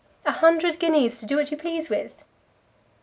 [0.25, 2.23] "A hundred guineas to do what you please with!"